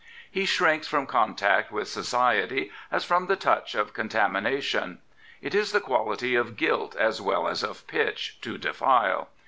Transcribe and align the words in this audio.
He 0.31 0.45
shrinks 0.45 0.87
from 0.87 1.05
contact 1.05 1.71
with 1.71 1.87
Society 1.87 2.71
as 2.91 3.05
from 3.05 3.27
the 3.27 3.35
touch 3.35 3.75
of 3.75 3.93
contamination. 3.93 4.97
It 5.43 5.53
is 5.53 5.73
the 5.73 5.79
quality 5.79 6.33
of 6.33 6.57
gilt 6.57 6.95
as 6.95 7.21
well 7.21 7.47
as 7.47 7.61
of 7.63 7.85
pitchTo 7.85 8.59
defile. 8.59 9.29